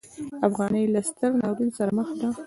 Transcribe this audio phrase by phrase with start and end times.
[0.47, 2.27] افغانۍ له ستر ناورین سره مخ ده.